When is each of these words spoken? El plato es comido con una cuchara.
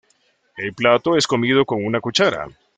El 0.57 0.73
plato 0.73 1.15
es 1.15 1.27
comido 1.27 1.63
con 1.63 1.85
una 1.85 1.99
cuchara. 2.01 2.47